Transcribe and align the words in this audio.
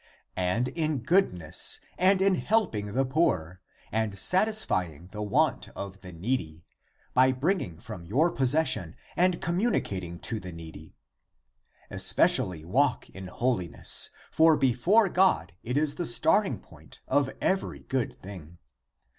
And 0.35 0.67
in 0.69 1.03
goodness 1.03 1.79
and 1.95 2.23
in 2.23 2.33
helping, 2.33 2.95
the 2.95 3.05
poor 3.05 3.61
and 3.91 4.17
satisfying 4.17 5.09
the 5.11 5.21
want 5.21 5.69
of 5.75 6.01
the 6.01 6.11
needy, 6.11 6.65
by 7.13 7.31
bringing 7.31 7.77
(from 7.77 8.03
your 8.07 8.31
possession) 8.31 8.95
and 9.15 9.39
communicating 9.39 10.17
to 10.21 10.39
the 10.39 10.51
needy. 10.51 10.95
Especially 11.91 12.65
walk 12.65 13.11
in 13.11 13.27
holiness, 13.27 14.09
for 14.31 14.57
before 14.57 15.07
God 15.07 15.53
it 15.61 15.77
is 15.77 15.93
the 15.93 16.07
starting 16.07 16.57
point 16.57 17.01
of 17.07 17.29
every 17.39 17.83
good 17.83 18.19
thing. 18.23 18.57